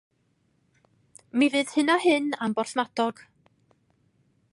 [1.41, 3.25] Mi fydd hyn a hyn am Borthmadog.